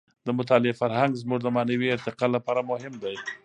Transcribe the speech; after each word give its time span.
د 0.25 0.27
مطالعې 0.39 0.73
فرهنګ 0.81 1.11
زموږ 1.21 1.39
د 1.43 1.47
معنوي 1.55 1.87
ارتقاع 1.91 2.29
لپاره 2.35 2.67
مهم 2.71 2.93
دی. 3.03 3.15